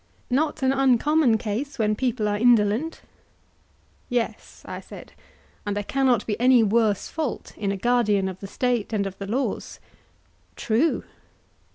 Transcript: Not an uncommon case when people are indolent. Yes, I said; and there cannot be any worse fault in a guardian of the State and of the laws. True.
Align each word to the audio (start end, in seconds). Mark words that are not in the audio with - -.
Not 0.31 0.63
an 0.63 0.73
uncommon 0.73 1.37
case 1.37 1.77
when 1.77 1.95
people 1.95 2.27
are 2.27 2.35
indolent. 2.39 3.03
Yes, 4.09 4.63
I 4.65 4.79
said; 4.81 5.13
and 5.63 5.75
there 5.75 5.83
cannot 5.83 6.25
be 6.25 6.39
any 6.39 6.63
worse 6.63 7.07
fault 7.07 7.53
in 7.55 7.71
a 7.71 7.77
guardian 7.77 8.27
of 8.27 8.39
the 8.39 8.47
State 8.47 8.93
and 8.93 9.05
of 9.05 9.15
the 9.19 9.27
laws. 9.27 9.79
True. 10.55 11.03